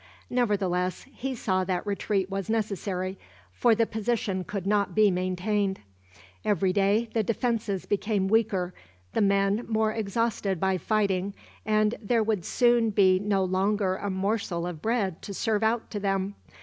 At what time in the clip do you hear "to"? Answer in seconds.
15.21-15.35, 15.91-15.99